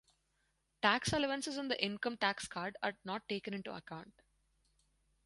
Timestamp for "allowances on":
1.13-1.67